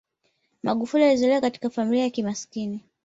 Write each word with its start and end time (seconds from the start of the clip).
magufuli 0.63 1.03
alizaliwa 1.03 1.41
katika 1.41 1.69
familia 1.69 2.03
ya 2.03 2.09
kimaskini 2.09 2.83